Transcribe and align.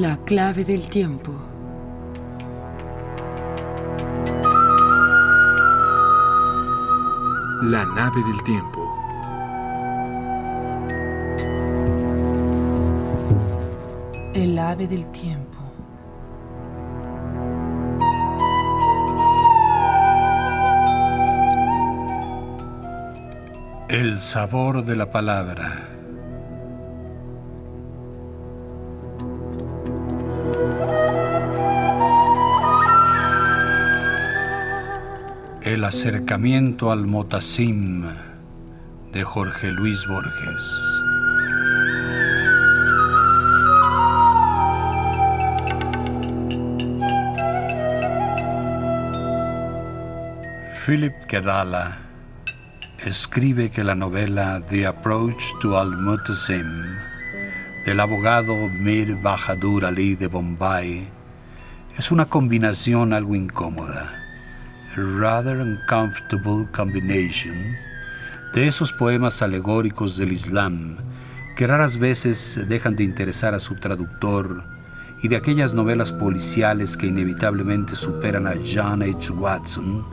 La 0.00 0.16
clave 0.24 0.64
del 0.64 0.88
tiempo. 0.88 1.32
La 7.62 7.84
nave 7.84 8.20
del 8.24 8.42
tiempo. 8.42 8.80
El 14.34 14.58
ave 14.58 14.88
del 14.88 15.06
tiempo. 15.12 15.58
El 23.88 24.20
sabor 24.20 24.84
de 24.84 24.96
la 24.96 25.12
palabra. 25.12 26.03
El 35.74 35.82
acercamiento 35.82 36.92
al 36.92 37.04
Motasim 37.04 38.04
de 39.12 39.24
Jorge 39.24 39.72
Luis 39.72 40.06
Borges. 40.06 40.62
Philip 50.86 51.12
Kedala 51.26 51.98
escribe 52.98 53.72
que 53.72 53.82
la 53.82 53.96
novela 53.96 54.62
The 54.68 54.86
Approach 54.86 55.42
to 55.60 55.76
Al-Mutasim 55.76 56.84
del 57.84 57.98
abogado 57.98 58.54
Mir 58.68 59.16
Bahadur 59.16 59.86
Ali 59.86 60.14
de 60.14 60.28
Bombay 60.28 61.08
es 61.98 62.12
una 62.12 62.26
combinación 62.26 63.12
algo 63.12 63.34
incómoda, 63.34 64.23
rather 64.96 65.60
uncomfortable 65.60 66.66
combination, 66.72 67.76
de 68.54 68.66
esos 68.66 68.92
poemas 68.92 69.42
alegóricos 69.42 70.16
del 70.16 70.32
Islam 70.32 70.96
que 71.56 71.66
raras 71.66 71.98
veces 71.98 72.60
dejan 72.68 72.96
de 72.96 73.04
interesar 73.04 73.54
a 73.54 73.60
su 73.60 73.76
traductor 73.76 74.64
y 75.22 75.28
de 75.28 75.36
aquellas 75.36 75.72
novelas 75.72 76.12
policiales 76.12 76.96
que 76.96 77.06
inevitablemente 77.06 77.94
superan 77.96 78.46
a 78.46 78.54
John 78.54 79.02
H. 79.02 79.32
Watson 79.32 80.04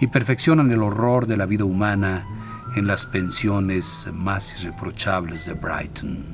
y 0.00 0.06
perfeccionan 0.06 0.70
el 0.70 0.82
horror 0.82 1.26
de 1.26 1.36
la 1.36 1.46
vida 1.46 1.64
humana 1.64 2.26
en 2.74 2.86
las 2.86 3.06
pensiones 3.06 4.08
más 4.12 4.60
irreprochables 4.60 5.46
de 5.46 5.54
Brighton. 5.54 6.24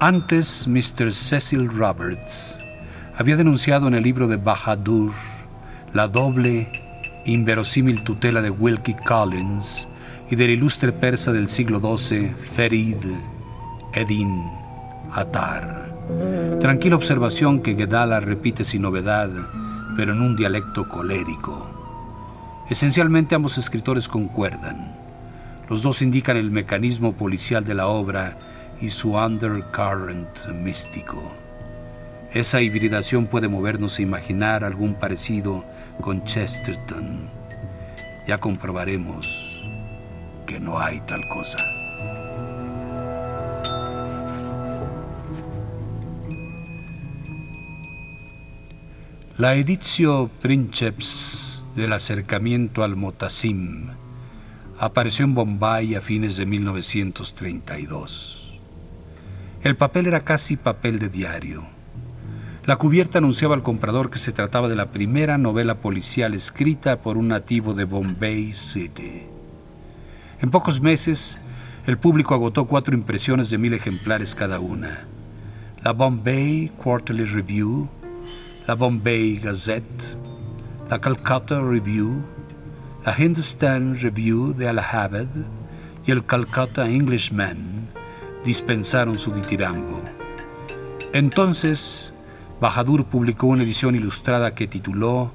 Antes, 0.00 0.68
Mr. 0.68 1.12
Cecil 1.12 1.68
Roberts 1.68 2.60
había 3.16 3.34
denunciado 3.34 3.88
en 3.88 3.94
el 3.94 4.04
libro 4.04 4.28
de 4.28 4.36
Bahadur 4.36 5.10
la 5.92 6.06
doble, 6.06 6.70
inverosímil 7.24 8.04
tutela 8.04 8.40
de 8.40 8.50
Wilkie 8.50 8.94
Collins 9.04 9.88
y 10.30 10.36
del 10.36 10.50
ilustre 10.50 10.92
persa 10.92 11.32
del 11.32 11.48
siglo 11.48 11.80
XII, 11.80 12.32
Ferid 12.38 12.94
Eddin 13.92 14.48
Attar. 15.10 15.92
Tranquila 16.60 16.94
observación 16.94 17.60
que 17.60 17.74
Gedala 17.74 18.20
repite 18.20 18.62
sin 18.62 18.82
novedad, 18.82 19.30
pero 19.96 20.12
en 20.12 20.22
un 20.22 20.36
dialecto 20.36 20.88
colérico. 20.88 21.68
Esencialmente 22.70 23.34
ambos 23.34 23.58
escritores 23.58 24.06
concuerdan. 24.06 24.96
Los 25.68 25.82
dos 25.82 26.02
indican 26.02 26.36
el 26.36 26.52
mecanismo 26.52 27.14
policial 27.14 27.64
de 27.64 27.74
la 27.74 27.88
obra 27.88 28.38
y 28.80 28.90
su 28.90 29.14
undercurrent 29.14 30.46
místico. 30.48 31.22
Esa 32.32 32.60
hibridación 32.60 33.26
puede 33.26 33.48
movernos 33.48 33.98
a 33.98 34.02
imaginar 34.02 34.62
algún 34.64 34.94
parecido 34.94 35.64
con 36.00 36.22
Chesterton. 36.24 37.30
Ya 38.26 38.38
comprobaremos 38.38 39.64
que 40.46 40.60
no 40.60 40.78
hay 40.78 41.00
tal 41.00 41.26
cosa. 41.28 41.58
La 49.38 49.54
editio 49.54 50.30
Princeps 50.42 51.64
del 51.76 51.92
acercamiento 51.92 52.82
al 52.82 52.96
Motasim 52.96 53.86
apareció 54.80 55.24
en 55.24 55.34
Bombay 55.34 55.94
a 55.94 56.00
fines 56.00 56.36
de 56.36 56.46
1932. 56.46 58.37
El 59.60 59.76
papel 59.76 60.06
era 60.06 60.20
casi 60.24 60.56
papel 60.56 61.00
de 61.00 61.08
diario. 61.08 61.64
La 62.64 62.76
cubierta 62.76 63.18
anunciaba 63.18 63.56
al 63.56 63.64
comprador 63.64 64.08
que 64.08 64.18
se 64.18 64.30
trataba 64.30 64.68
de 64.68 64.76
la 64.76 64.92
primera 64.92 65.36
novela 65.36 65.80
policial 65.80 66.32
escrita 66.32 67.00
por 67.00 67.16
un 67.16 67.28
nativo 67.28 67.74
de 67.74 67.84
Bombay 67.84 68.54
City. 68.54 69.26
En 70.40 70.50
pocos 70.50 70.80
meses, 70.80 71.40
el 71.86 71.98
público 71.98 72.34
agotó 72.34 72.66
cuatro 72.66 72.94
impresiones 72.94 73.50
de 73.50 73.58
mil 73.58 73.74
ejemplares 73.74 74.36
cada 74.36 74.60
una. 74.60 75.08
La 75.82 75.92
Bombay 75.92 76.70
Quarterly 76.76 77.24
Review, 77.24 77.88
la 78.68 78.74
Bombay 78.74 79.38
Gazette, 79.38 80.18
la 80.88 81.00
Calcutta 81.00 81.60
Review, 81.60 82.22
la 83.04 83.12
Hindustan 83.18 83.98
Review 83.98 84.54
de 84.54 84.68
Allahabad 84.68 85.26
y 86.06 86.12
el 86.12 86.24
Calcutta 86.24 86.88
Englishman 86.88 87.88
dispensaron 88.48 89.18
su 89.18 89.30
ditirambo. 89.30 90.00
Entonces, 91.12 92.14
Bahadur 92.62 93.04
publicó 93.04 93.46
una 93.48 93.62
edición 93.62 93.94
ilustrada 93.94 94.54
que 94.54 94.66
tituló 94.66 95.32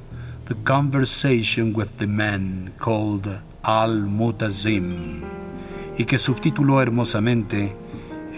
The 0.47 0.55
Conversation 0.63 1.75
with 1.75 1.89
the 1.99 2.07
Man 2.07 2.73
called 2.79 3.27
Al-Mutazim 3.61 5.21
y 5.95 6.05
que 6.05 6.17
subtituló 6.17 6.81
hermosamente 6.81 7.75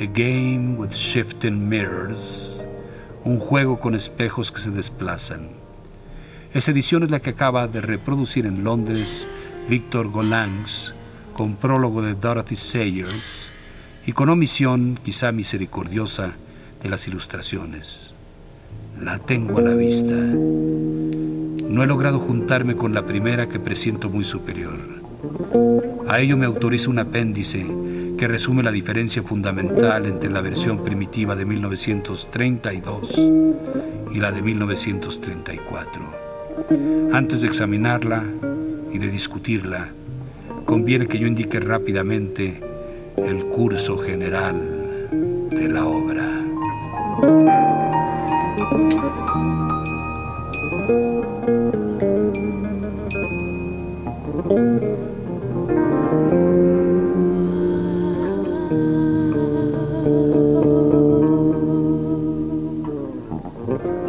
A 0.02 0.06
Game 0.08 0.76
with 0.78 0.92
Shifting 0.92 1.70
Mirrors, 1.70 2.62
un 3.24 3.40
juego 3.40 3.80
con 3.80 3.96
espejos 3.96 4.52
que 4.52 4.60
se 4.60 4.72
desplazan. 4.72 5.52
Esa 6.52 6.72
edición 6.72 7.04
es 7.04 7.12
la 7.12 7.22
que 7.22 7.30
acaba 7.30 7.70
de 7.70 7.80
reproducir 7.80 8.46
en 8.46 8.66
Londres 8.66 9.26
Victor 9.70 10.12
Golangs 10.12 10.94
con 11.34 11.56
prólogo 11.56 12.02
de 12.02 12.14
Dorothy 12.14 12.58
Sayers 12.58 13.55
y 14.06 14.14
con 14.14 14.30
omisión 14.30 14.98
quizá 15.04 15.32
misericordiosa 15.32 16.34
de 16.82 16.90
las 16.90 17.08
ilustraciones. 17.08 18.14
La 19.02 19.18
tengo 19.20 19.60
a 19.60 19.62
la 19.64 19.74
vista. 19.74 20.14
No 20.16 21.84
he 21.84 21.88
logrado 21.88 22.20
juntarme 22.20 22.76
con 22.76 22.94
la 22.94 23.06
primera 23.06 23.50
que 23.50 23.60
presiento 23.60 24.10
muy 24.10 24.24
superior. 24.24 24.80
A 26.08 26.20
ello 26.20 26.38
me 26.38 26.46
autoriza 26.46 26.92
un 26.92 27.00
apéndice 27.00 27.66
que 28.18 28.28
resume 28.28 28.62
la 28.64 28.72
diferencia 28.72 29.24
fundamental 29.24 30.06
entre 30.06 30.30
la 30.30 30.42
versión 30.42 30.84
primitiva 30.84 31.36
de 31.36 31.46
1932 31.46 33.20
y 34.14 34.20
la 34.20 34.32
de 34.32 34.42
1934. 34.42 36.26
Antes 37.12 37.42
de 37.42 37.48
examinarla 37.48 38.24
y 38.94 39.00
de 39.00 39.10
discutirla, 39.10 39.90
conviene 40.66 41.08
que 41.08 41.20
yo 41.20 41.28
indique 41.28 41.60
rápidamente 41.60 42.62
el 43.18 43.46
curso 43.46 43.98
general 43.98 45.10
de 45.50 45.70
la 45.70 45.86
obra. 45.86 46.46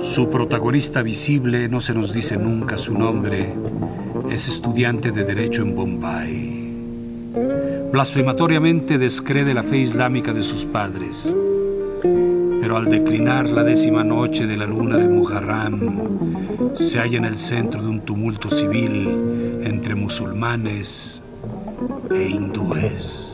Su 0.01 0.29
protagonista 0.31 1.03
visible, 1.03 1.69
no 1.69 1.81
se 1.81 1.93
nos 1.93 2.13
dice 2.15 2.37
nunca 2.37 2.79
su 2.79 2.95
nombre, 2.95 3.55
es 4.31 4.49
estudiante 4.49 5.11
de 5.11 5.25
Derecho 5.25 5.63
en 5.63 5.75
Bombay. 5.75 6.56
Blasfematoriamente 7.97 8.99
descrede 8.99 9.55
la 9.55 9.63
fe 9.63 9.79
islámica 9.79 10.35
de 10.35 10.43
sus 10.43 10.67
padres. 10.67 11.35
Pero 12.03 12.77
al 12.77 12.91
declinar 12.91 13.49
la 13.49 13.65
décima 13.65 14.05
noche 14.05 14.47
de 14.47 14.55
la 14.55 14.67
luna 14.67 14.99
de 14.99 15.09
Muharram, 15.09 16.75
se 16.75 16.99
halla 16.99 17.17
en 17.17 17.25
el 17.25 17.39
centro 17.39 17.81
de 17.81 17.89
un 17.89 18.03
tumulto 18.03 18.51
civil 18.51 19.63
entre 19.65 19.95
musulmanes 19.95 21.23
e 22.15 22.29
hindúes. 22.29 23.33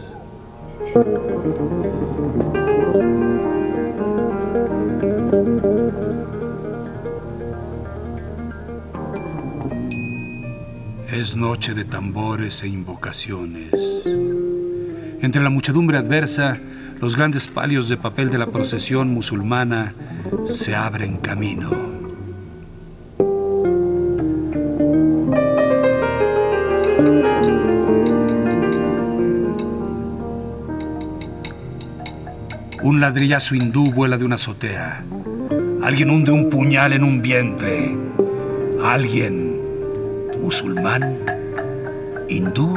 Es 11.11 11.35
noche 11.37 11.75
de 11.75 11.85
tambores 11.85 12.63
e 12.63 12.69
invocaciones. 12.69 14.42
Entre 15.23 15.41
la 15.41 15.51
muchedumbre 15.51 15.99
adversa, 15.99 16.59
los 17.01 17.17
grandes 17.17 17.47
palios 17.47 17.89
de 17.89 17.97
papel 17.97 18.29
de 18.29 18.39
la 18.39 18.49
procesión 18.49 19.15
musulmana 19.15 19.95
se 20.45 20.75
abren 20.75 21.19
camino. 21.19 21.71
Un 32.83 33.01
ladrillazo 33.01 33.55
hindú 33.55 33.93
vuela 33.93 34.19
de 34.19 34.25
una 34.25 34.35
azotea. 34.35 35.05
Alguien 35.85 36.11
hunde 36.11 36.33
un 36.33 36.51
puñal 36.51 36.95
en 36.95 37.05
un 37.05 37.23
vientre. 37.23 37.97
Alguien 38.85 39.61
musulmán, 40.41 41.17
hindú, 42.29 42.72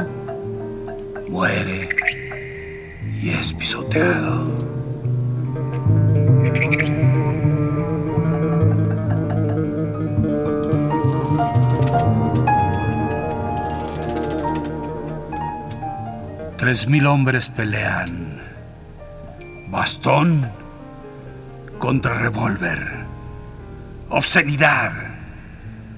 Tres 16.56 16.88
mil 16.88 17.06
hombres 17.06 17.48
pelean. 17.48 18.40
Bastón 19.68 20.50
contra 21.78 22.14
revólver. 22.14 22.78
Obscenidad 24.08 24.92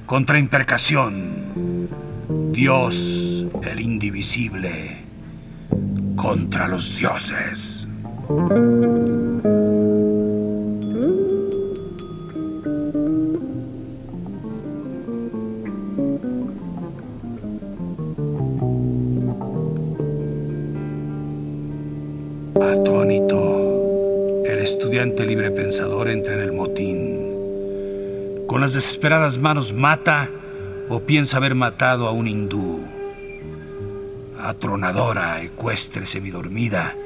contra 0.07 0.39
impercación. 0.39 1.89
Dios 2.53 3.47
el 3.63 3.81
indivisible 3.81 4.98
contra 6.19 6.69
los 6.69 6.99
dioses. 6.99 7.87
Atónito, 22.61 24.45
el 24.45 24.59
estudiante 24.59 25.25
libre 25.25 25.51
pensador 25.53 26.09
entra 26.09 26.35
en 26.35 26.41
el 26.41 26.53
motín. 26.53 27.29
Con 28.47 28.61
las 28.61 28.75
desesperadas 28.75 29.39
manos 29.39 29.73
mata 29.73 30.29
o 30.89 31.01
piensa 31.01 31.37
haber 31.37 31.55
matado 31.55 32.09
a 32.09 32.13
un 32.13 32.27
hindú. 32.27 32.98
Atronadora, 34.49 35.43
ecuestre, 35.43 36.07
semidormida, 36.07 36.97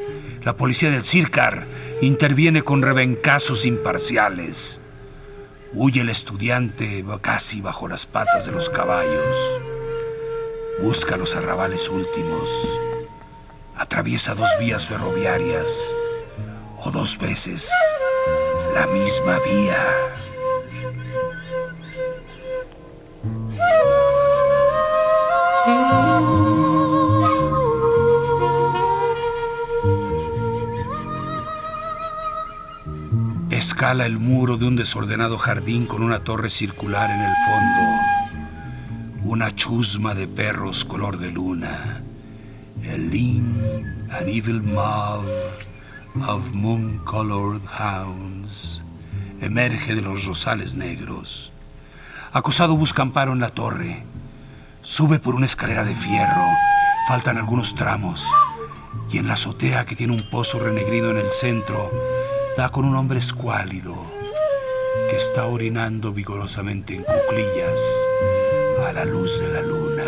la 0.45 0.57
policía 0.57 0.91
del 0.91 1.05
Circar 1.05 1.67
interviene 2.01 2.63
con 2.63 2.83
rebencazos 2.83 3.67
imparciales. 3.67 4.81
Huye 5.73 6.03
el 6.03 6.09
estudiante 6.09 7.05
casi 7.21 7.61
bajo 7.61 7.89
las 7.89 8.07
patas 8.07 8.47
de 8.47 8.53
los 8.53 8.71
caballos. 8.71 9.37
Busca 10.81 11.17
los 11.17 11.35
arrabales 11.35 11.89
últimos. 11.89 12.49
Atraviesa 13.77 14.37
dos 14.37 14.51
vías 14.61 14.87
ferroviarias 14.87 15.97
o 16.79 16.93
dos 16.93 17.19
veces 17.19 17.73
la 18.73 18.87
misma 18.87 19.41
vía. 19.41 20.22
El 33.91 34.21
muro 34.21 34.59
de 34.59 34.65
un 34.65 34.77
desordenado 34.77 35.37
jardín 35.39 35.87
con 35.87 36.05
una 36.05 36.23
torre 36.23 36.49
circular 36.51 37.11
en 37.11 37.21
el 37.21 37.35
fondo, 37.45 39.25
una 39.25 39.53
chusma 39.53 40.15
de 40.15 40.29
perros 40.29 40.85
color 40.85 41.19
de 41.19 41.33
luna, 41.33 42.01
el 42.85 43.11
lean 43.11 44.07
and 44.13 44.29
evil 44.29 44.63
mob 44.63 45.27
of 46.29 46.53
moon-colored 46.53 47.63
hounds 47.77 48.81
emerge 49.41 49.97
de 49.97 50.01
los 50.01 50.27
rosales 50.27 50.77
negros. 50.77 51.53
Acosado 52.33 52.77
busca 52.77 53.03
amparo 53.03 53.33
en 53.33 53.41
la 53.41 53.51
torre. 53.51 54.05
Sube 54.81 55.19
por 55.19 55.35
una 55.35 55.47
escalera 55.47 55.83
de 55.83 55.97
fierro. 55.97 56.47
Faltan 57.09 57.37
algunos 57.37 57.75
tramos. 57.75 58.29
Y 59.11 59.19
en 59.19 59.27
la 59.27 59.35
azotea 59.35 59.87
que 59.87 59.97
tiene 59.97 60.15
un 60.15 60.31
pozo 60.31 60.61
renegrido 60.61 61.11
en 61.11 61.17
el 61.17 61.33
centro, 61.33 61.91
da 62.57 62.69
con 62.71 62.85
un 62.85 62.97
hombre 62.97 63.19
escuálido 63.19 63.95
que 65.11 65.17
está 65.17 65.47
orinando 65.47 66.13
vigorosamente 66.13 66.95
en 66.95 67.05
cuclillas 67.05 67.81
a 68.87 68.93
la 68.93 69.05
luz 69.05 69.41
de 69.41 69.49
la 69.49 69.63
luna. 69.63 70.05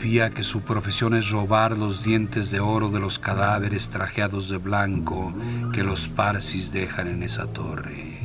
Confía 0.00 0.30
que 0.30 0.42
su 0.42 0.62
profesión 0.62 1.12
es 1.12 1.28
robar 1.28 1.76
los 1.76 2.02
dientes 2.02 2.50
de 2.50 2.58
oro 2.58 2.88
de 2.88 2.98
los 2.98 3.18
cadáveres 3.18 3.90
trajeados 3.90 4.48
de 4.48 4.56
blanco 4.56 5.34
que 5.74 5.84
los 5.84 6.08
parsis 6.08 6.72
dejan 6.72 7.06
en 7.06 7.22
esa 7.22 7.46
torre. 7.48 8.18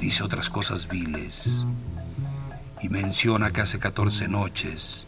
Dice 0.00 0.24
otras 0.24 0.50
cosas 0.50 0.88
viles 0.88 1.64
y 2.82 2.88
menciona 2.88 3.52
que 3.52 3.60
hace 3.60 3.78
14 3.78 4.26
noches 4.26 5.06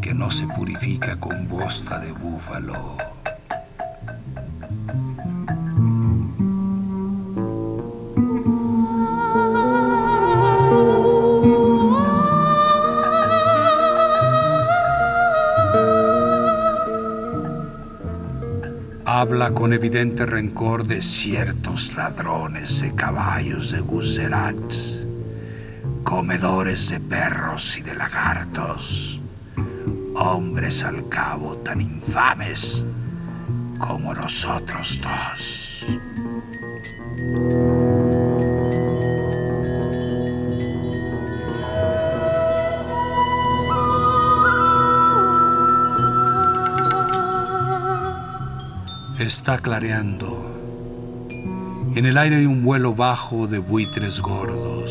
que 0.00 0.12
no 0.12 0.28
se 0.32 0.48
purifica 0.48 1.20
con 1.20 1.46
bosta 1.46 2.00
de 2.00 2.10
búfalo. 2.10 3.11
Habla 19.22 19.54
con 19.54 19.72
evidente 19.72 20.26
rencor 20.26 20.84
de 20.84 21.00
ciertos 21.00 21.94
ladrones 21.94 22.80
de 22.80 22.92
caballos 22.92 23.70
de 23.70 23.78
Guzerat, 23.78 24.56
comedores 26.02 26.88
de 26.88 26.98
perros 26.98 27.78
y 27.78 27.82
de 27.82 27.94
lagartos, 27.94 29.20
hombres 30.16 30.82
al 30.82 31.08
cabo 31.08 31.56
tan 31.58 31.80
infames 31.80 32.84
como 33.78 34.12
los 34.12 34.44
otros 34.44 35.00
dos. 35.00 35.86
Está 49.22 49.58
clareando. 49.58 51.28
En 51.94 52.06
el 52.06 52.18
aire 52.18 52.38
hay 52.38 52.46
un 52.46 52.64
vuelo 52.64 52.92
bajo 52.92 53.46
de 53.46 53.60
buitres 53.60 54.20
gordos. 54.20 54.90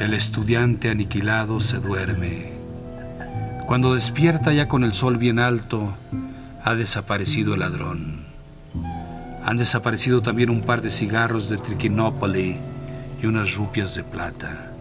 El 0.00 0.14
estudiante 0.14 0.90
aniquilado 0.90 1.60
se 1.60 1.78
duerme. 1.78 2.50
Cuando 3.68 3.94
despierta 3.94 4.52
ya 4.52 4.66
con 4.66 4.82
el 4.82 4.94
sol 4.94 5.16
bien 5.16 5.38
alto, 5.38 5.94
Ha 6.64 6.74
desaparecido 6.74 7.54
el 7.54 7.60
ladrón. 7.60 8.26
Han 9.44 9.58
desaparecido 9.58 10.22
también 10.22 10.50
un 10.50 10.62
par 10.62 10.82
de 10.82 10.90
cigarros 10.90 11.48
de 11.48 11.56
Trichinopoly 11.56 12.58
y 13.22 13.26
unas 13.26 13.54
rupias 13.54 13.94
de 13.94 14.04
plata. 14.04 14.72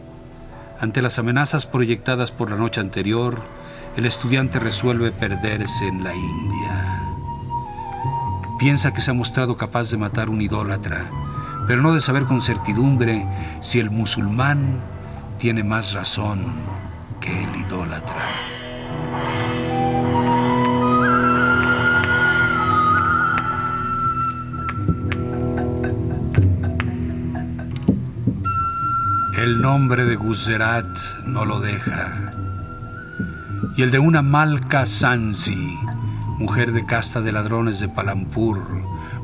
Ante 0.79 1.01
las 1.01 1.19
amenazas 1.19 1.65
proyectadas 1.65 2.31
por 2.31 2.51
la 2.51 2.57
noche 2.57 2.79
anterior, 2.79 3.41
el 3.97 4.05
estudiante 4.05 4.59
resuelve 4.59 5.11
perderse 5.11 5.87
en 5.87 6.03
la 6.03 6.15
India. 6.15 7.01
Piensa 8.57 8.93
que 8.93 9.01
se 9.01 9.11
ha 9.11 9.13
mostrado 9.13 9.57
capaz 9.57 9.91
de 9.91 9.97
matar 9.97 10.29
un 10.29 10.41
idólatra, 10.41 11.09
pero 11.67 11.81
no 11.81 11.93
de 11.93 11.99
saber 11.99 12.25
con 12.25 12.41
certidumbre 12.41 13.27
si 13.61 13.79
el 13.79 13.91
musulmán 13.91 14.81
tiene 15.37 15.63
más 15.63 15.93
razón 15.93 16.45
que 17.19 17.43
el 17.43 17.55
idólatra. 17.55 18.58
El 29.39 29.61
nombre 29.61 30.03
de 30.03 30.17
Guzerat 30.17 30.85
no 31.23 31.45
lo 31.45 31.61
deja. 31.61 32.33
Y 33.77 33.83
el 33.83 33.89
de 33.89 33.97
una 33.97 34.21
Malka 34.21 34.85
Sansi, 34.85 35.79
mujer 36.37 36.73
de 36.73 36.85
casta 36.85 37.21
de 37.21 37.31
ladrones 37.31 37.79
de 37.79 37.87
Palampur, 37.87 38.59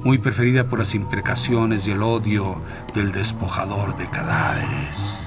muy 0.06 0.18
preferida 0.18 0.70
por 0.70 0.80
las 0.80 0.96
imprecaciones 0.96 1.86
y 1.90 1.92
el 1.92 2.02
odio 2.02 2.62
del 2.94 3.12
despojador 3.12 3.98
de 3.98 4.10
cadáveres. 4.10 5.25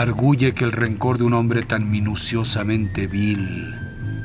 Arguye 0.00 0.54
que 0.54 0.64
el 0.64 0.72
rencor 0.72 1.18
de 1.18 1.24
un 1.24 1.34
hombre 1.34 1.62
tan 1.62 1.90
minuciosamente 1.90 3.06
vil 3.06 3.74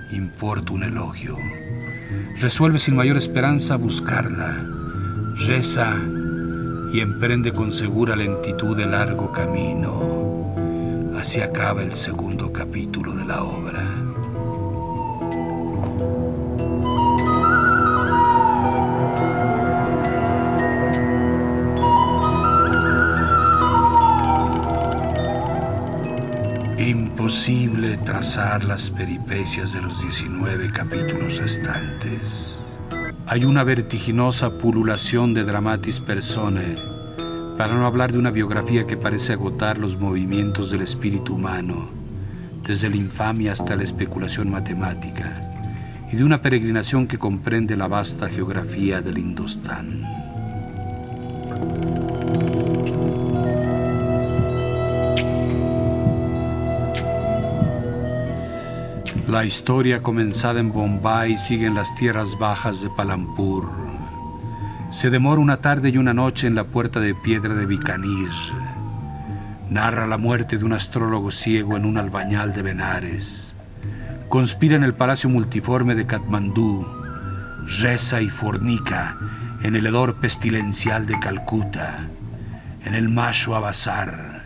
importa 0.09 0.71
un 0.71 0.83
elogio. 0.83 1.35
Resuelve 2.39 2.79
sin 2.79 2.95
mayor 2.95 3.17
esperanza 3.17 3.75
buscarla. 3.75 4.65
Reza 5.35 5.97
y 6.93 7.01
emprende 7.01 7.51
con 7.51 7.73
segura 7.73 8.15
lentitud 8.15 8.79
el 8.79 8.91
largo 8.91 9.33
camino. 9.33 10.55
Así 11.19 11.41
acaba 11.41 11.83
el 11.83 11.95
segundo 11.95 12.53
capítulo 12.53 13.13
de 13.13 13.25
la 13.25 13.43
obra. 13.43 13.84
Imposible 27.25 27.97
trazar 27.97 28.63
las 28.65 28.91
peripecias 28.91 29.73
de 29.73 29.81
los 29.81 29.99
19 30.03 30.71
capítulos 30.71 31.39
restantes. 31.39 32.63
Hay 33.25 33.45
una 33.45 33.63
vertiginosa 33.63 34.59
pululación 34.59 35.33
de 35.33 35.43
dramatis 35.43 35.99
personae, 35.99 36.75
para 37.57 37.73
no 37.73 37.87
hablar 37.87 38.11
de 38.11 38.19
una 38.19 38.29
biografía 38.29 38.85
que 38.85 38.95
parece 38.95 39.33
agotar 39.33 39.79
los 39.79 39.97
movimientos 39.97 40.69
del 40.69 40.83
espíritu 40.83 41.33
humano, 41.33 41.89
desde 42.61 42.91
la 42.91 42.97
infamia 42.97 43.53
hasta 43.53 43.75
la 43.75 43.81
especulación 43.81 44.51
matemática, 44.51 45.41
y 46.11 46.17
de 46.17 46.23
una 46.23 46.43
peregrinación 46.43 47.07
que 47.07 47.17
comprende 47.17 47.75
la 47.75 47.87
vasta 47.87 48.29
geografía 48.29 49.01
del 49.01 49.17
Indostán. 49.17 50.24
La 59.35 59.43
historia 59.43 60.01
comenzada 60.01 60.61
en 60.61 60.71
Bombay 60.71 61.37
sigue 61.37 61.65
en 61.65 61.75
las 61.75 61.93
tierras 61.95 62.39
bajas 62.39 62.81
de 62.81 62.89
Palampur. 62.89 63.69
Se 64.91 65.09
demora 65.09 65.41
una 65.41 65.57
tarde 65.57 65.89
y 65.89 65.97
una 65.97 66.13
noche 66.13 66.47
en 66.47 66.55
la 66.55 66.63
puerta 66.63 67.01
de 67.01 67.13
piedra 67.13 67.53
de 67.53 67.65
Bikanir. 67.65 68.29
Narra 69.69 70.07
la 70.07 70.17
muerte 70.17 70.57
de 70.57 70.63
un 70.63 70.71
astrólogo 70.71 71.31
ciego 71.31 71.75
en 71.75 71.83
un 71.83 71.97
albañal 71.97 72.53
de 72.53 72.61
Benares. 72.61 73.57
Conspira 74.29 74.77
en 74.77 74.85
el 74.85 74.93
palacio 74.93 75.29
multiforme 75.29 75.95
de 75.95 76.05
Katmandú. 76.05 76.87
Reza 77.81 78.21
y 78.21 78.29
fornica 78.29 79.17
en 79.63 79.75
el 79.75 79.85
hedor 79.85 80.15
pestilencial 80.15 81.05
de 81.07 81.19
Calcuta. 81.19 82.07
En 82.85 82.93
el 82.93 83.09
Mashu 83.09 83.51
Bazar. 83.51 84.45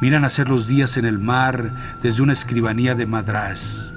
Miran 0.00 0.24
hacer 0.24 0.48
los 0.48 0.68
días 0.68 0.96
en 0.96 1.04
el 1.04 1.18
mar 1.18 1.98
desde 2.02 2.22
una 2.22 2.32
escribanía 2.32 2.94
de 2.94 3.04
Madras 3.04 3.92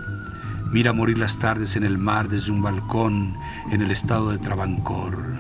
Mira 0.71 0.93
morir 0.93 1.17
las 1.17 1.39
tardes 1.39 1.75
en 1.75 1.83
el 1.83 1.97
mar 1.97 2.29
desde 2.29 2.51
un 2.51 2.61
balcón 2.61 3.37
en 3.71 3.81
el 3.81 3.89
estado 3.89 4.29
de 4.29 4.37
Travancore. 4.37 5.39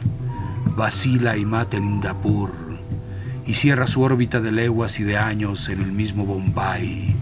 Vacila 0.75 1.37
y 1.37 1.45
mata 1.45 1.77
en 1.77 1.85
Indapur. 1.85 2.51
Y 3.45 3.53
cierra 3.53 3.85
su 3.85 4.01
órbita 4.01 4.39
de 4.39 4.51
leguas 4.51 4.99
y 4.99 5.03
de 5.03 5.17
años 5.17 5.69
en 5.69 5.81
el 5.81 5.91
mismo 5.91 6.25
Bombay, 6.25 7.15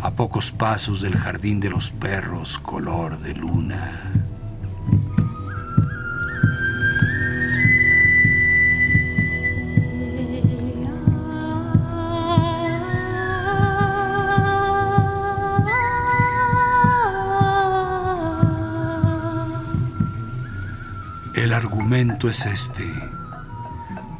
a 0.00 0.12
pocos 0.12 0.52
pasos 0.52 1.00
del 1.00 1.16
jardín 1.16 1.58
de 1.58 1.70
los 1.70 1.90
perros 1.90 2.58
color 2.58 3.18
de 3.18 3.34
luna. 3.34 4.09
Argumento 21.90 22.28
es 22.28 22.46
este. 22.46 22.84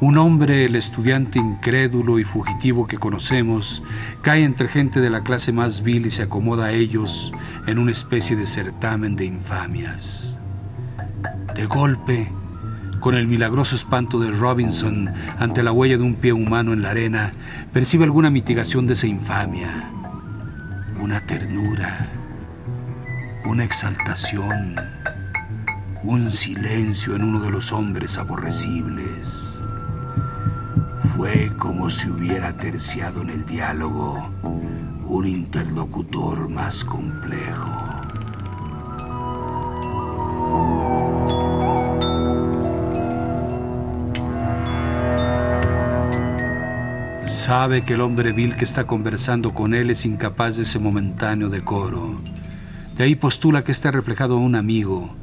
Un 0.01 0.17
hombre, 0.17 0.65
el 0.65 0.75
estudiante 0.75 1.39
incrédulo 1.39 2.19
y 2.19 2.25
fugitivo 2.25 2.85
que 2.85 2.97
conocemos, 2.97 3.81
cae 4.21 4.43
entre 4.43 4.67
gente 4.67 4.99
de 4.99 5.09
la 5.09 5.23
clase 5.23 5.53
más 5.53 5.81
vil 5.81 6.05
y 6.05 6.09
se 6.09 6.23
acomoda 6.23 6.65
a 6.65 6.71
ellos 6.73 7.31
en 7.67 7.79
una 7.79 7.91
especie 7.91 8.35
de 8.35 8.45
certamen 8.45 9.15
de 9.15 9.23
infamias. 9.23 10.35
De 11.55 11.65
golpe, 11.65 12.29
con 12.99 13.15
el 13.15 13.25
milagroso 13.27 13.75
espanto 13.75 14.19
de 14.19 14.31
Robinson 14.31 15.09
ante 15.39 15.63
la 15.63 15.71
huella 15.71 15.95
de 15.95 16.03
un 16.03 16.15
pie 16.15 16.33
humano 16.33 16.73
en 16.73 16.81
la 16.81 16.89
arena, 16.89 17.31
percibe 17.71 18.03
alguna 18.03 18.29
mitigación 18.29 18.85
de 18.85 18.93
esa 18.95 19.07
infamia, 19.07 19.89
una 20.99 21.25
ternura, 21.25 22.09
una 23.45 23.63
exaltación 23.63 24.75
un 26.03 26.31
silencio 26.31 27.15
en 27.15 27.23
uno 27.23 27.39
de 27.41 27.51
los 27.51 27.71
hombres 27.71 28.17
aborrecibles. 28.17 29.61
Fue 31.15 31.51
como 31.57 31.89
si 31.91 32.09
hubiera 32.09 32.57
terciado 32.57 33.21
en 33.21 33.29
el 33.29 33.45
diálogo 33.45 34.31
un 35.05 35.27
interlocutor 35.27 36.49
más 36.49 36.83
complejo. 36.83 37.69
Sabe 47.27 47.83
que 47.83 47.93
el 47.93 48.01
hombre 48.01 48.33
vil 48.33 48.55
que 48.55 48.63
está 48.63 48.87
conversando 48.87 49.53
con 49.53 49.73
él 49.73 49.91
es 49.91 50.05
incapaz 50.05 50.57
de 50.57 50.63
ese 50.63 50.79
momentáneo 50.79 51.49
decoro. 51.49 52.21
De 52.95 53.03
ahí 53.03 53.15
postula 53.15 53.63
que 53.63 53.71
está 53.71 53.91
reflejado 53.91 54.37
un 54.37 54.55
amigo, 54.55 55.15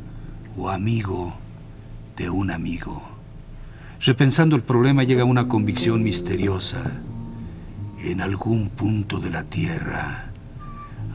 o 0.59 0.69
amigo 0.71 1.35
de 2.17 2.29
un 2.29 2.51
amigo. 2.51 3.01
Repensando 4.01 4.57
el 4.57 4.63
problema 4.63 5.05
llega 5.05 5.25
una 5.25 5.49
convicción 5.49 6.03
misteriosa. 6.03 7.01
En 8.01 8.21
algún 8.21 8.69
punto 8.69 9.21
de 9.21 9.31
la 9.31 9.45
tierra 9.45 10.31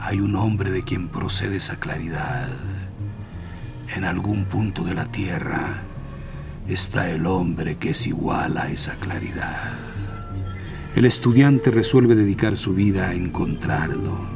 hay 0.00 0.20
un 0.20 0.34
hombre 0.36 0.70
de 0.70 0.82
quien 0.82 1.08
procede 1.08 1.56
esa 1.56 1.76
claridad. 1.76 2.48
En 3.94 4.04
algún 4.04 4.44
punto 4.44 4.82
de 4.82 4.94
la 4.94 5.06
tierra 5.06 5.82
está 6.66 7.10
el 7.10 7.26
hombre 7.26 7.76
que 7.76 7.90
es 7.90 8.06
igual 8.06 8.56
a 8.56 8.70
esa 8.70 8.94
claridad. 8.96 9.72
El 10.94 11.04
estudiante 11.04 11.70
resuelve 11.70 12.14
dedicar 12.14 12.56
su 12.56 12.74
vida 12.74 13.08
a 13.08 13.14
encontrarlo. 13.14 14.33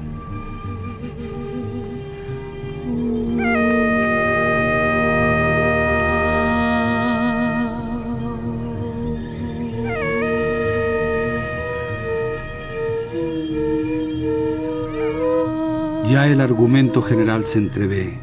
Ya 16.19 16.27
el 16.27 16.41
argumento 16.41 17.01
general 17.01 17.47
se 17.47 17.59
entrevé. 17.59 18.19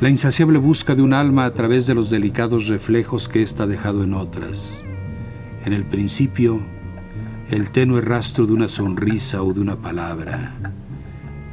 la 0.00 0.08
insaciable 0.08 0.56
busca 0.56 0.94
de 0.94 1.02
un 1.02 1.12
alma 1.12 1.44
a 1.44 1.52
través 1.52 1.86
de 1.86 1.94
los 1.94 2.08
delicados 2.08 2.66
reflejos 2.68 3.28
que 3.28 3.42
ésta 3.42 3.64
ha 3.64 3.66
dejado 3.66 4.02
en 4.04 4.14
otras. 4.14 4.82
En 5.66 5.74
el 5.74 5.84
principio, 5.84 6.62
el 7.50 7.72
tenue 7.72 8.00
rastro 8.00 8.46
de 8.46 8.54
una 8.54 8.68
sonrisa 8.68 9.42
o 9.42 9.52
de 9.52 9.60
una 9.60 9.76
palabra. 9.76 10.54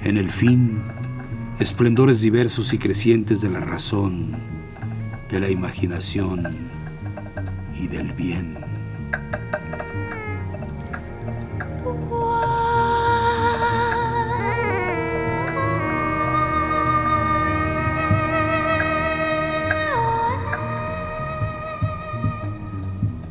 En 0.05 0.15
el 0.15 0.29
fin, 0.29 0.83
esplendores 1.59 2.21
diversos 2.21 2.71
y 2.71 2.77
crecientes 2.77 3.41
de 3.41 3.49
la 3.49 3.59
razón, 3.59 4.37
de 5.29 5.41
la 5.41 5.49
imaginación 5.49 6.47
y 7.77 7.87
del 7.87 8.13
bien. 8.13 8.66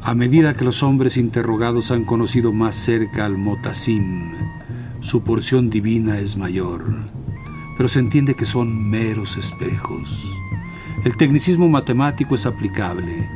A 0.07 0.15
medida 0.15 0.55
que 0.55 0.65
los 0.65 0.85
hombres 0.85 1.17
interrogados 1.17 1.91
han 1.91 2.05
conocido 2.05 2.53
más 2.53 2.77
cerca 2.77 3.27
al 3.27 3.37
Motasim, 3.37 4.35
su 5.01 5.25
porción 5.25 5.69
divina 5.69 6.21
es 6.21 6.37
mayor, 6.37 6.85
pero 7.77 7.89
se 7.89 7.99
entiende 7.99 8.37
que 8.37 8.45
son 8.45 8.89
meros 8.89 9.37
espejos. 9.37 10.25
El 11.05 11.17
tecnicismo 11.17 11.69
matemático 11.69 12.37
es 12.37 12.47
aplicable. 12.47 13.29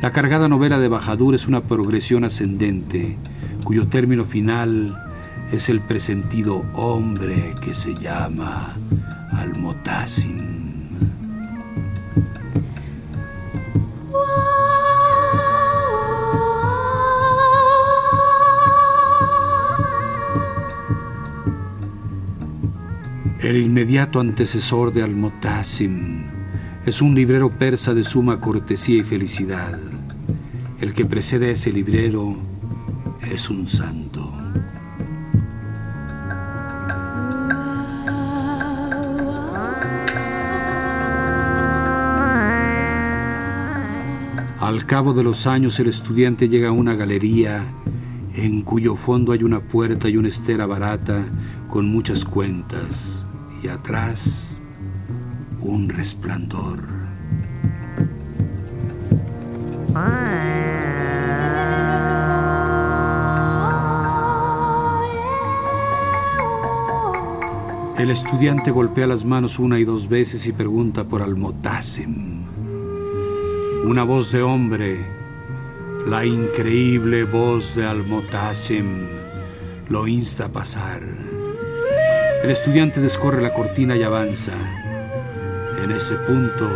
La 0.00 0.12
cargada 0.12 0.48
novela 0.48 0.78
de 0.78 0.88
Bajadur 0.88 1.34
es 1.34 1.46
una 1.46 1.64
progresión 1.64 2.24
ascendente, 2.24 3.18
cuyo 3.62 3.88
término 3.88 4.24
final 4.24 4.98
es 5.52 5.68
el 5.68 5.80
presentido 5.80 6.64
hombre 6.72 7.54
que 7.62 7.74
se 7.74 7.94
llama 7.96 8.74
Al-Motasim. 9.30 10.53
El 23.44 23.58
inmediato 23.58 24.20
antecesor 24.20 24.90
de 24.90 25.02
Al-Motasim 25.02 26.22
es 26.86 27.02
un 27.02 27.14
librero 27.14 27.50
persa 27.50 27.92
de 27.92 28.02
suma 28.02 28.40
cortesía 28.40 28.96
y 28.96 29.02
felicidad. 29.02 29.78
El 30.80 30.94
que 30.94 31.04
precede 31.04 31.48
a 31.48 31.50
ese 31.50 31.70
librero 31.70 32.38
es 33.30 33.50
un 33.50 33.66
santo. 33.68 34.32
Al 44.58 44.86
cabo 44.86 45.12
de 45.12 45.22
los 45.22 45.46
años 45.46 45.78
el 45.80 45.88
estudiante 45.88 46.48
llega 46.48 46.70
a 46.70 46.72
una 46.72 46.94
galería 46.94 47.62
en 48.32 48.62
cuyo 48.62 48.96
fondo 48.96 49.32
hay 49.32 49.42
una 49.42 49.60
puerta 49.60 50.08
y 50.08 50.16
una 50.16 50.28
estera 50.28 50.64
barata 50.64 51.26
con 51.68 51.84
muchas 51.86 52.24
cuentas 52.24 53.23
y 53.64 53.68
atrás 53.68 54.60
un 55.60 55.88
resplandor. 55.88 56.80
El 67.96 68.10
estudiante 68.10 68.70
golpea 68.70 69.06
las 69.06 69.24
manos 69.24 69.58
una 69.58 69.78
y 69.78 69.84
dos 69.84 70.08
veces 70.08 70.46
y 70.46 70.52
pregunta 70.52 71.04
por 71.04 71.22
Al-Motasim. 71.22 72.44
Una 73.86 74.04
voz 74.04 74.30
de 74.32 74.42
hombre, 74.42 75.06
la 76.06 76.26
increíble 76.26 77.24
voz 77.24 77.74
de 77.76 77.86
Al-Motasim, 77.86 79.06
lo 79.88 80.06
insta 80.06 80.46
a 80.46 80.52
pasar. 80.52 81.23
El 82.44 82.50
estudiante 82.50 83.00
descorre 83.00 83.40
la 83.40 83.54
cortina 83.54 83.96
y 83.96 84.02
avanza. 84.02 84.52
En 85.82 85.90
ese 85.90 86.16
punto, 86.16 86.68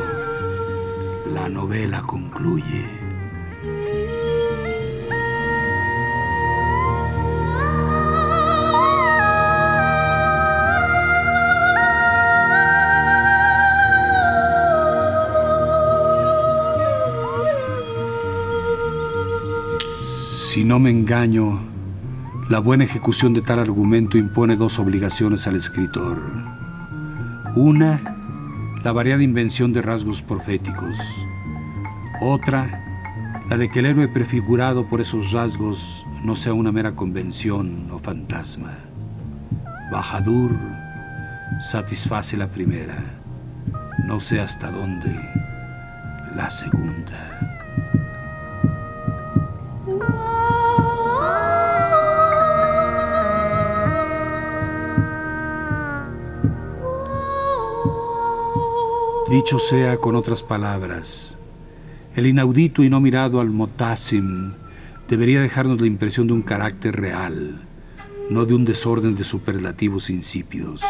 la 1.34 1.50
novela 1.50 2.00
concluye. 2.00 2.86
Si 20.46 20.64
no 20.64 20.78
me 20.78 20.88
engaño, 20.88 21.60
la 22.48 22.60
buena 22.60 22.84
ejecución 22.84 23.34
de 23.34 23.42
tal 23.42 23.58
argumento 23.58 24.16
impone 24.16 24.56
dos 24.56 24.78
obligaciones 24.78 25.46
al 25.46 25.56
escritor. 25.56 26.22
Una, 27.54 28.00
la 28.82 28.92
variada 28.92 29.22
invención 29.22 29.74
de 29.74 29.82
rasgos 29.82 30.22
proféticos. 30.22 30.98
Otra, 32.22 33.44
la 33.50 33.58
de 33.58 33.70
que 33.70 33.80
el 33.80 33.86
héroe 33.86 34.08
prefigurado 34.08 34.88
por 34.88 35.02
esos 35.02 35.32
rasgos 35.32 36.06
no 36.24 36.34
sea 36.36 36.54
una 36.54 36.72
mera 36.72 36.92
convención 36.94 37.90
o 37.90 37.98
fantasma. 37.98 38.78
Bajadur 39.92 40.56
satisface 41.60 42.38
la 42.38 42.50
primera, 42.50 42.96
no 44.06 44.20
sé 44.20 44.40
hasta 44.40 44.70
dónde 44.70 45.18
la 46.34 46.48
segunda. 46.48 47.37
Dicho 59.30 59.58
sea 59.58 59.98
con 59.98 60.16
otras 60.16 60.42
palabras, 60.42 61.36
el 62.16 62.26
inaudito 62.26 62.82
y 62.82 62.88
no 62.88 62.98
mirado 62.98 63.40
al 63.40 63.50
Motasim 63.50 64.54
debería 65.06 65.42
dejarnos 65.42 65.82
la 65.82 65.86
impresión 65.86 66.26
de 66.28 66.32
un 66.32 66.40
carácter 66.40 66.96
real, 66.96 67.60
no 68.30 68.46
de 68.46 68.54
un 68.54 68.64
desorden 68.64 69.14
de 69.16 69.24
superlativos 69.24 70.08
insípidos. 70.08 70.82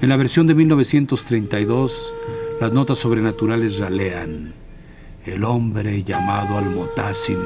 En 0.00 0.08
la 0.08 0.16
versión 0.16 0.46
de 0.46 0.54
1932, 0.54 2.14
las 2.62 2.72
notas 2.72 2.98
sobrenaturales 2.98 3.78
ralean. 3.78 4.54
El 5.26 5.44
hombre 5.44 6.04
llamado 6.04 6.56
al 6.56 6.70
Motasim 6.70 7.40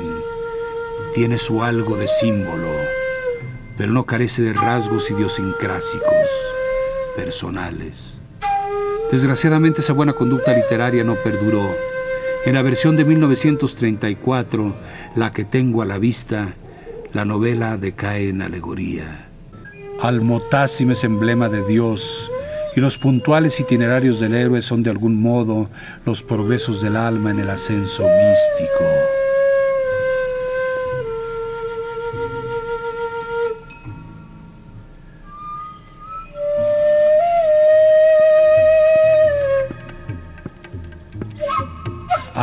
tiene 1.12 1.38
su 1.38 1.60
algo 1.60 1.96
de 1.96 2.06
símbolo, 2.06 2.70
pero 3.76 3.92
no 3.92 4.06
carece 4.06 4.42
de 4.42 4.52
rasgos 4.52 5.10
idiosincrásicos, 5.10 6.28
personales. 7.16 8.21
Desgraciadamente 9.12 9.82
esa 9.82 9.92
buena 9.92 10.14
conducta 10.14 10.54
literaria 10.54 11.04
no 11.04 11.16
perduró. 11.16 11.68
En 12.46 12.54
la 12.54 12.62
versión 12.62 12.96
de 12.96 13.04
1934, 13.04 14.74
la 15.16 15.32
que 15.32 15.44
tengo 15.44 15.82
a 15.82 15.84
la 15.84 15.98
vista, 15.98 16.54
la 17.12 17.26
novela 17.26 17.76
decae 17.76 18.30
en 18.30 18.40
alegoría. 18.40 19.28
Al-Motasim 20.00 20.92
es 20.92 21.04
emblema 21.04 21.50
de 21.50 21.62
Dios 21.66 22.30
y 22.74 22.80
los 22.80 22.96
puntuales 22.96 23.60
itinerarios 23.60 24.18
del 24.18 24.34
héroe 24.34 24.62
son 24.62 24.82
de 24.82 24.88
algún 24.88 25.20
modo 25.20 25.68
los 26.06 26.22
progresos 26.22 26.80
del 26.80 26.96
alma 26.96 27.32
en 27.32 27.40
el 27.40 27.50
ascenso 27.50 28.04
místico. 28.04 29.21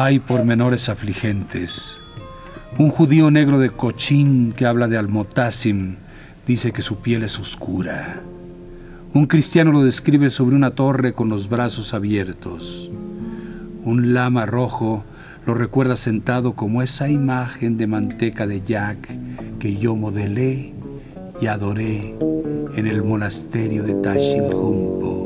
Hay 0.02 0.20
pormenores 0.20 0.88
afligentes. 0.88 2.00
Un 2.78 2.90
judío 2.90 3.30
negro 3.32 3.60
de 3.60 3.70
Cochín 3.70 4.54
que 4.56 4.66
habla 4.66 4.88
de 4.88 4.98
Almotasim 4.98 5.98
dice 6.48 6.72
que 6.72 6.82
su 6.82 7.00
piel 7.00 7.24
es 7.24 7.38
oscura. 7.38 8.22
Un 9.14 9.26
cristiano 9.26 9.74
lo 9.74 9.84
describe 9.84 10.30
sobre 10.30 10.56
una 10.56 10.72
torre 10.72 11.12
con 11.12 11.28
los 11.28 11.50
brazos 11.50 11.94
abiertos. 11.94 12.90
Un 13.84 14.14
lama 14.14 14.46
rojo 14.46 15.04
lo 15.46 15.54
recuerda 15.54 15.98
sentado 15.98 16.54
como 16.54 16.82
esa 16.82 17.10
imagen 17.10 17.76
de 17.76 17.88
manteca 17.88 18.48
de 18.48 18.62
Jack 18.62 19.10
que 19.60 19.76
yo 19.76 19.98
modelé 19.98 20.72
y 21.42 21.48
adoré 21.48 22.16
en 22.74 22.88
el 22.88 23.04
monasterio 23.04 23.84
de 23.84 23.96
Tashilhumpo. 23.96 25.19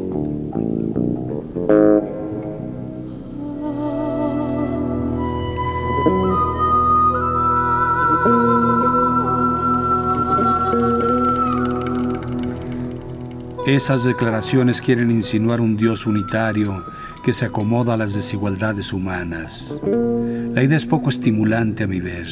Esas 13.74 14.04
declaraciones 14.04 14.82
quieren 14.82 15.10
insinuar 15.10 15.60
un 15.60 15.78
Dios 15.78 16.06
unitario 16.06 16.86
que 17.26 17.34
se 17.34 17.46
acomoda 17.46 17.96
a 17.96 17.98
las 17.98 18.14
desigualdades 18.14 18.94
humanas. 18.94 19.82
La 20.54 20.62
idea 20.62 20.78
es 20.78 20.86
poco 20.86 21.10
estimulante 21.10 21.86
a 21.86 21.88
mi 21.88 22.00
ver. 22.00 22.28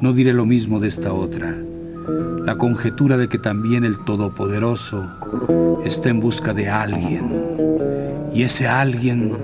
No 0.00 0.12
diré 0.12 0.32
lo 0.32 0.46
mismo 0.46 0.78
de 0.78 0.86
esta 0.86 1.12
otra. 1.12 1.52
La 2.44 2.56
conjetura 2.58 3.16
de 3.16 3.28
que 3.28 3.38
también 3.38 3.84
el 3.84 4.04
Todopoderoso 4.04 5.10
está 5.84 6.10
en 6.10 6.20
busca 6.20 6.54
de 6.54 6.68
alguien. 6.68 8.28
Y 8.32 8.44
ese 8.44 8.68
alguien, 8.68 9.36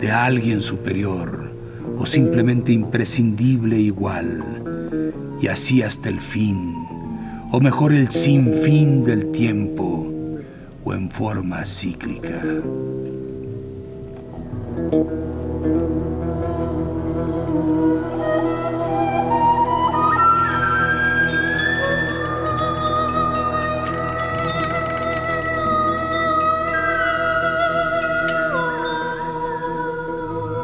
de 0.00 0.10
alguien 0.10 0.62
superior, 0.62 1.52
o 1.98 2.06
simplemente 2.06 2.72
imprescindible 2.72 3.78
igual. 3.78 4.42
Y 5.42 5.48
así 5.48 5.82
hasta 5.82 6.08
el 6.08 6.18
fin, 6.18 6.74
o 7.52 7.60
mejor 7.60 7.92
el 7.92 8.10
sinfín 8.10 9.04
del 9.04 9.30
tiempo, 9.30 10.13
o 10.84 10.92
en 10.92 11.10
forma 11.10 11.64
cíclica. 11.64 12.42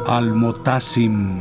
Al-Motasim, 0.07 1.40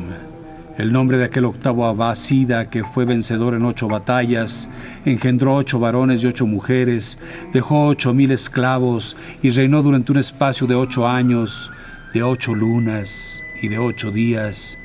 el 0.81 0.93
nombre 0.95 1.19
de 1.19 1.25
aquel 1.25 1.45
octavo 1.45 1.87
abasida 1.87 2.71
que 2.71 2.85
fue 2.85 3.05
vencedor 3.05 3.55
en 3.55 3.65
ocho 3.65 3.87
batallas, 3.87 4.71
engendró 5.05 5.55
ocho 5.57 5.79
varones 5.79 6.23
y 6.23 6.27
ocho 6.27 6.47
mujeres, 6.47 7.19
dejó 7.53 7.87
ocho 7.87 8.15
mil 8.15 8.31
esclavos 8.31 9.17
y 9.43 9.51
reinó 9.51 9.83
durante 9.83 10.13
un 10.13 10.19
espacio 10.19 10.67
de 10.67 10.75
ocho 10.75 11.07
años, 11.07 11.71
de 12.15 12.23
ocho 12.23 12.55
lunas 12.55 13.43
y 13.61 13.69
de 13.69 13.79
ocho 13.79 14.11
días, 14.11 14.79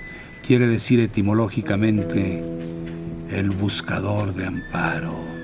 quiere 0.46 0.68
decir 0.68 1.00
etimológicamente 1.00 2.44
el 3.30 3.50
buscador 3.52 4.36
de 4.36 4.48
amparo. 4.48 5.35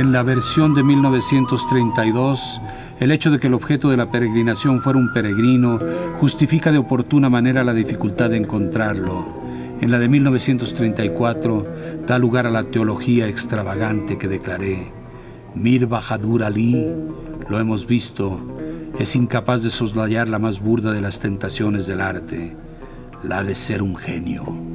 En 0.00 0.12
la 0.12 0.22
versión 0.22 0.72
de 0.72 0.82
1932, 0.82 2.62
el 3.00 3.10
hecho 3.10 3.30
de 3.30 3.38
que 3.38 3.48
el 3.48 3.52
objeto 3.52 3.90
de 3.90 3.98
la 3.98 4.10
peregrinación 4.10 4.80
fuera 4.80 4.98
un 4.98 5.12
peregrino 5.12 5.78
justifica 6.18 6.72
de 6.72 6.78
oportuna 6.78 7.28
manera 7.28 7.62
la 7.64 7.74
dificultad 7.74 8.30
de 8.30 8.38
encontrarlo. 8.38 9.26
En 9.82 9.90
la 9.90 9.98
de 9.98 10.08
1934 10.08 11.66
da 12.06 12.18
lugar 12.18 12.46
a 12.46 12.50
la 12.50 12.64
teología 12.64 13.28
extravagante 13.28 14.16
que 14.16 14.26
declaré. 14.26 14.90
Mir 15.54 15.86
Bahadur 15.86 16.44
Ali, 16.44 16.90
lo 17.50 17.60
hemos 17.60 17.86
visto, 17.86 18.40
es 18.98 19.14
incapaz 19.14 19.62
de 19.62 19.68
soslayar 19.68 20.30
la 20.30 20.38
más 20.38 20.60
burda 20.60 20.92
de 20.92 21.02
las 21.02 21.20
tentaciones 21.20 21.86
del 21.86 22.00
arte, 22.00 22.56
la 23.22 23.44
de 23.44 23.54
ser 23.54 23.82
un 23.82 23.96
genio. 23.96 24.69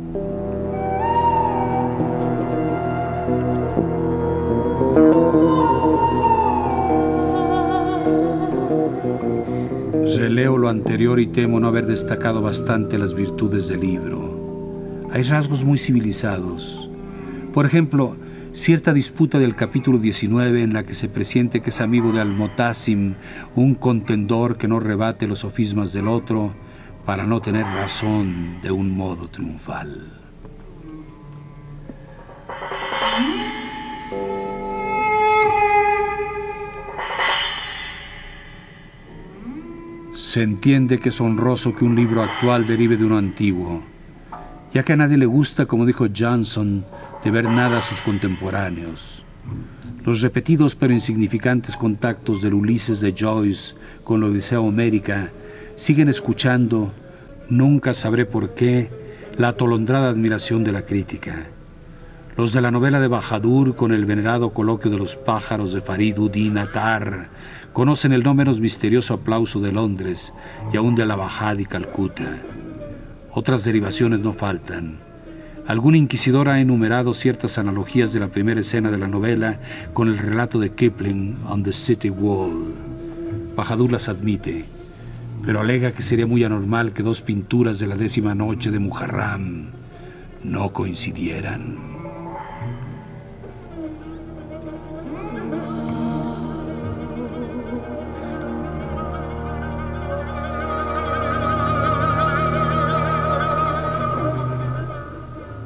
Releo 10.35 10.57
lo 10.57 10.67
anterior 10.67 11.21
y 11.21 11.27
temo 11.27 11.61
no 11.61 11.69
haber 11.69 11.85
destacado 11.85 12.41
bastante 12.41 12.97
las 12.97 13.13
virtudes 13.13 13.69
del 13.69 13.79
libro. 13.79 15.07
Hay 15.13 15.21
rasgos 15.21 15.63
muy 15.63 15.77
civilizados. 15.77 16.89
Por 17.53 17.65
ejemplo, 17.65 18.17
cierta 18.51 18.91
disputa 18.91 19.39
del 19.39 19.55
capítulo 19.55 19.97
19 19.97 20.61
en 20.61 20.73
la 20.73 20.83
que 20.83 20.93
se 20.93 21.07
presiente 21.07 21.61
que 21.61 21.69
es 21.69 21.79
amigo 21.79 22.11
de 22.11 22.19
Almotasim, 22.19 23.13
un 23.55 23.75
contendor 23.75 24.57
que 24.57 24.67
no 24.67 24.81
rebate 24.81 25.25
los 25.25 25.39
sofismas 25.39 25.93
del 25.93 26.09
otro 26.09 26.53
para 27.05 27.25
no 27.25 27.41
tener 27.41 27.63
razón 27.63 28.59
de 28.61 28.71
un 28.71 28.91
modo 28.91 29.29
triunfal. 29.29 30.24
Se 40.35 40.43
entiende 40.43 40.99
que 40.99 41.07
es 41.07 41.21
honroso 41.21 41.73
que 41.73 41.85
un 41.85 41.95
libro 41.95 42.21
actual 42.21 42.67
derive 42.67 42.97
de 42.97 43.05
uno 43.05 43.17
antiguo, 43.17 43.81
ya 44.73 44.83
que 44.83 44.91
a 44.91 44.97
nadie 44.97 45.15
le 45.17 45.25
gusta, 45.25 45.65
como 45.65 45.85
dijo 45.85 46.07
Johnson, 46.13 46.85
de 47.23 47.31
ver 47.31 47.45
nada 47.45 47.77
a 47.77 47.81
sus 47.81 48.01
contemporáneos. 48.01 49.23
Los 50.05 50.19
repetidos 50.19 50.75
pero 50.75 50.91
insignificantes 50.91 51.77
contactos 51.77 52.41
del 52.41 52.53
Ulises 52.53 52.99
de 52.99 53.15
Joyce 53.17 53.77
con 54.03 54.19
la 54.19 54.27
Odisea 54.27 54.59
Homérica 54.59 55.31
siguen 55.77 56.09
escuchando, 56.09 56.91
nunca 57.47 57.93
sabré 57.93 58.25
por 58.25 58.55
qué, 58.55 58.89
la 59.37 59.47
atolondrada 59.47 60.09
admiración 60.09 60.65
de 60.65 60.73
la 60.73 60.81
crítica. 60.85 61.47
Los 62.37 62.51
de 62.51 62.59
la 62.59 62.69
novela 62.69 62.99
de 62.99 63.07
Bajadur 63.07 63.77
con 63.77 63.93
el 63.93 64.03
venerado 64.03 64.49
coloquio 64.49 64.91
de 64.91 64.97
los 64.97 65.15
pájaros 65.15 65.71
de 65.71 65.79
Farid 65.79 66.19
Udin 66.19 66.57
Atar 66.57 67.29
conocen 67.71 68.11
el 68.11 68.23
no 68.23 68.33
menos 68.33 68.59
misterioso 68.59 69.13
aplauso 69.13 69.61
de 69.61 69.71
Londres 69.71 70.33
y 70.73 70.75
aún 70.75 70.95
de 70.95 71.05
la 71.05 71.15
Bajad 71.15 71.57
y 71.59 71.65
Calcuta. 71.65 72.39
Otras 73.31 73.63
derivaciones 73.63 74.19
no 74.19 74.33
faltan. 74.33 74.97
Algún 75.65 75.95
inquisidor 75.95 76.49
ha 76.49 76.59
enumerado 76.59 77.13
ciertas 77.13 77.57
analogías 77.57 78.11
de 78.11 78.19
la 78.19 78.27
primera 78.27 78.59
escena 78.59 78.91
de 78.91 78.97
la 78.97 79.07
novela 79.07 79.61
con 79.93 80.09
el 80.09 80.17
relato 80.17 80.59
de 80.59 80.71
Kipling 80.71 81.37
on 81.47 81.63
the 81.63 81.71
City 81.71 82.09
Wall. 82.09 82.75
Bajadur 83.55 83.93
las 83.93 84.09
admite, 84.09 84.65
pero 85.41 85.61
alega 85.61 85.93
que 85.93 86.03
sería 86.03 86.27
muy 86.27 86.43
anormal 86.43 86.91
que 86.91 87.01
dos 87.01 87.21
pinturas 87.21 87.79
de 87.79 87.87
la 87.87 87.95
décima 87.95 88.35
noche 88.35 88.71
de 88.71 88.79
Muharram 88.79 89.67
no 90.43 90.73
coincidieran. 90.73 91.94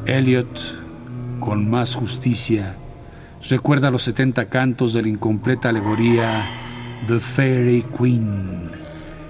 Eliot, 0.10 1.40
con 1.40 1.70
más 1.70 1.94
justicia, 1.94 2.76
recuerda 3.48 3.92
los 3.92 4.02
70 4.04 4.46
cantos 4.46 4.94
de 4.94 5.04
la 5.04 5.10
incompleta 5.10 5.70
alegoría 5.70 6.46
The 7.08 7.20
Fairy 7.20 7.86
Queen, 7.96 8.72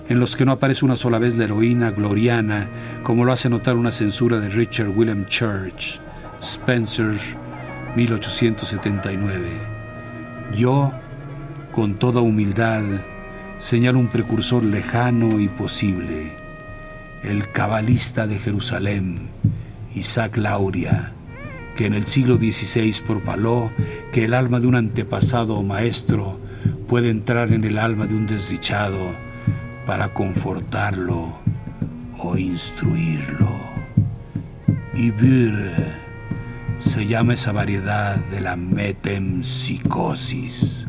en 0.07 0.19
los 0.19 0.37
que 0.37 0.45
no 0.45 0.53
aparece 0.53 0.85
una 0.85 0.95
sola 0.95 1.19
vez 1.19 1.35
la 1.35 1.43
heroína 1.43 1.91
gloriana, 1.91 2.69
como 3.03 3.25
lo 3.25 3.33
hace 3.33 3.49
notar 3.49 3.75
una 3.75 3.91
censura 3.91 4.39
de 4.39 4.47
Richard 4.49 4.89
William 4.89 5.25
Church, 5.25 5.99
Spencer, 6.41 7.11
1879. 7.97 9.49
Yo, 10.55 10.93
con 11.73 11.99
toda 11.99 12.21
humildad, 12.21 12.83
señalo 13.57 13.99
un 13.99 14.07
precursor 14.07 14.63
lejano 14.63 15.41
y 15.41 15.49
posible, 15.49 16.31
el 17.23 17.51
cabalista 17.51 18.27
de 18.27 18.39
Jerusalén, 18.39 19.29
Isaac 19.99 20.37
Lauria, 20.37 21.11
que 21.75 21.85
en 21.85 21.93
el 21.93 22.07
siglo 22.07 22.37
XVI 22.37 23.03
propaló 23.05 23.71
que 24.11 24.25
el 24.25 24.33
alma 24.33 24.59
de 24.59 24.67
un 24.67 24.75
antepasado 24.75 25.55
o 25.55 25.63
maestro 25.63 26.39
puede 26.87 27.09
entrar 27.09 27.53
en 27.53 27.63
el 27.63 27.77
alma 27.77 28.07
de 28.07 28.15
un 28.15 28.25
desdichado 28.25 29.15
para 29.85 30.13
confortarlo 30.13 31.37
o 32.17 32.37
instruirlo. 32.37 33.49
Y 34.95 35.11
se 36.79 37.05
llama 37.05 37.33
esa 37.33 37.51
variedad 37.51 38.15
de 38.15 38.41
la 38.41 38.55
metempsicosis. 38.55 40.88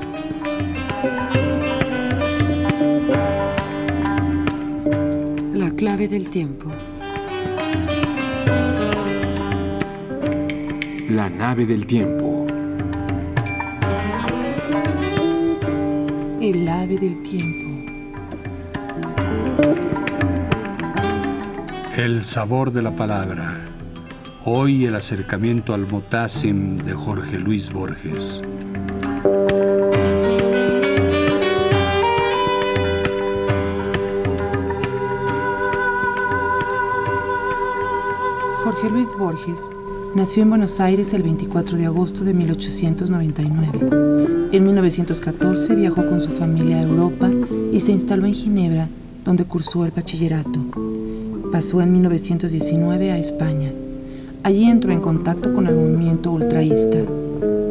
La 6.01 6.07
clave 6.07 6.19
del 6.19 6.31
tiempo. 6.31 6.71
La 11.11 11.29
nave 11.29 11.65
del 11.67 11.85
tiempo. 11.85 12.47
El 16.41 16.67
ave 16.67 16.97
del 16.97 17.21
tiempo. 17.21 17.93
El 21.95 22.25
sabor 22.25 22.71
de 22.71 22.81
la 22.81 22.95
palabra. 22.95 23.61
Hoy 24.45 24.85
el 24.85 24.95
acercamiento 24.95 25.75
al 25.75 25.85
Motasim 25.85 26.77
de 26.77 26.93
Jorge 26.93 27.37
Luis 27.37 27.71
Borges. 27.71 28.41
Borges 39.21 39.61
nació 40.15 40.41
en 40.41 40.49
Buenos 40.49 40.79
Aires 40.79 41.13
el 41.13 41.21
24 41.21 41.77
de 41.77 41.85
agosto 41.85 42.23
de 42.23 42.33
1899. 42.33 44.49
En 44.51 44.65
1914 44.65 45.75
viajó 45.75 46.03
con 46.07 46.21
su 46.21 46.29
familia 46.29 46.77
a 46.77 46.81
Europa 46.81 47.29
y 47.71 47.79
se 47.81 47.91
instaló 47.91 48.25
en 48.25 48.33
Ginebra, 48.33 48.89
donde 49.23 49.45
cursó 49.45 49.85
el 49.85 49.91
bachillerato. 49.91 50.59
Pasó 51.51 51.83
en 51.83 51.93
1919 51.93 53.11
a 53.11 53.19
España. 53.19 53.71
Allí 54.41 54.65
entró 54.65 54.91
en 54.91 55.01
contacto 55.01 55.53
con 55.53 55.67
el 55.67 55.75
movimiento 55.75 56.31
ultraísta. 56.31 56.97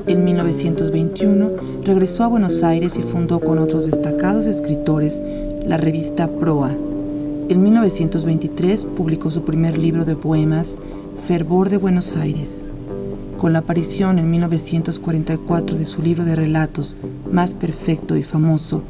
En 0.06 0.24
1921 0.24 1.50
regresó 1.84 2.22
a 2.22 2.28
Buenos 2.28 2.62
Aires 2.62 2.96
y 2.96 3.02
fundó 3.02 3.40
con 3.40 3.58
otros 3.58 3.86
destacados 3.86 4.46
escritores 4.46 5.20
la 5.66 5.78
revista 5.78 6.28
Proa. 6.28 6.70
En 7.48 7.64
1923 7.64 8.84
publicó 8.84 9.32
su 9.32 9.42
primer 9.42 9.76
libro 9.76 10.04
de 10.04 10.14
poemas, 10.14 10.76
Fervor 11.26 11.70
de 11.70 11.76
Buenos 11.76 12.16
Aires. 12.16 12.64
Con 13.38 13.52
la 13.52 13.60
aparición 13.60 14.18
en 14.18 14.30
1944 14.30 15.76
de 15.76 15.86
su 15.86 16.02
libro 16.02 16.24
de 16.24 16.34
relatos 16.34 16.96
más 17.30 17.54
perfecto 17.54 18.16
y 18.16 18.22
famoso, 18.22 18.82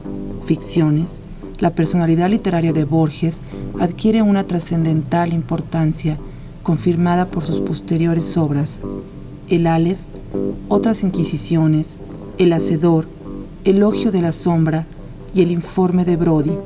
Ficciones, 0.45 1.21
la 1.59 1.71
personalidad 1.71 2.31
literaria 2.31 2.73
de 2.73 2.85
Borges 2.85 3.41
adquiere 3.79 4.23
una 4.23 4.45
trascendental 4.45 5.33
importancia 5.33 6.19
confirmada 6.63 7.27
por 7.27 7.45
sus 7.45 7.61
posteriores 7.61 8.37
obras, 8.37 8.81
El 9.49 9.67
Aleph, 9.67 9.99
Otras 10.69 11.03
Inquisiciones, 11.03 11.99
El 12.39 12.53
Hacedor, 12.53 13.07
Elogio 13.65 14.11
de 14.13 14.23
la 14.23 14.33
Sombra 14.33 14.87
y 15.35 15.43
El 15.43 15.51
Informe 15.51 16.05
de 16.05 16.17
Brody. 16.17 16.57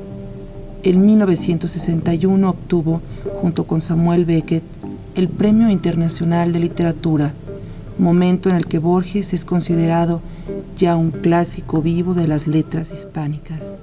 En 0.83 1.05
1961 1.05 2.49
obtuvo, 2.49 3.01
junto 3.41 3.65
con 3.65 3.81
Samuel 3.81 4.23
Beckett, 4.23 4.63
el 5.15 5.29
Premio 5.29 5.69
Internacional 5.69 6.51
de 6.51 6.59
Literatura, 6.59 7.33
momento 7.97 8.49
en 8.49 8.57
el 8.57 8.67
que 8.67 8.79
Borges 8.79 9.33
es 9.33 9.45
considerado 9.45 10.21
ya 10.77 10.97
un 10.97 11.11
clásico 11.11 11.81
vivo 11.81 12.13
de 12.13 12.27
las 12.27 12.47
letras 12.47 12.91
hispánicas. 12.91 13.77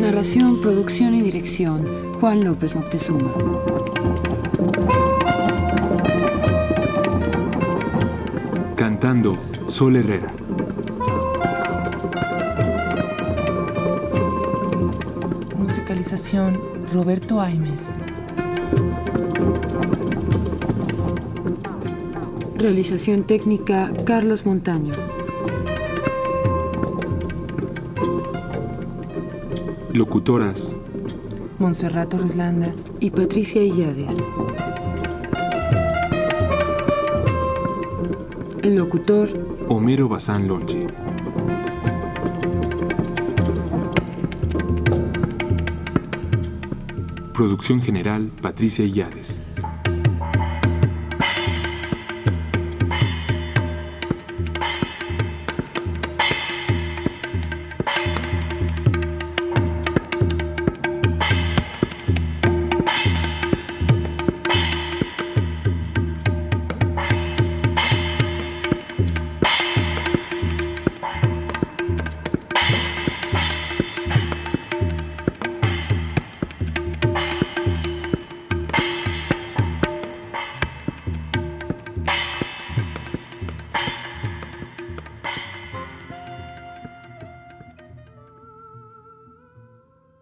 Narración, 0.00 0.62
producción 0.62 1.14
y 1.14 1.20
dirección. 1.20 1.84
Juan 2.20 2.42
López 2.42 2.74
Moctezuma. 2.74 3.34
Sol 9.74 9.96
Herrera. 9.96 10.32
Musicalización 15.58 16.60
Roberto 16.92 17.40
Aimes. 17.40 17.88
Realización 22.56 23.24
técnica 23.24 23.90
Carlos 24.04 24.46
Montaño. 24.46 24.92
Locutoras 29.92 30.76
Montserrat 31.58 32.10
Torreslanda. 32.10 32.72
Y 33.00 33.10
Patricia 33.10 33.60
Illades. 33.60 34.14
Locutor 38.64 39.28
Homero 39.68 40.08
Bazán 40.08 40.48
Longe. 40.48 40.86
Producción 47.34 47.82
general 47.82 48.30
Patricia 48.40 48.86
Illades. 48.86 49.43